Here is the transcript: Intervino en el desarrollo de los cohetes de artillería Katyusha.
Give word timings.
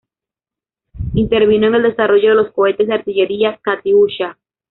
Intervino 1.13 1.67
en 1.67 1.75
el 1.75 1.83
desarrollo 1.83 2.29
de 2.29 2.35
los 2.35 2.51
cohetes 2.53 2.87
de 2.87 2.95
artillería 2.95 3.59
Katyusha. 3.61 4.39